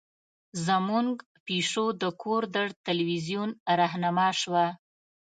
زمونږ 0.65 1.11
پیشو 1.45 1.85
د 2.01 2.03
کور 2.21 2.41
د 2.55 2.57
تلویزیون 2.85 3.49
رهنما 3.79 4.27
شوه. 4.41 4.65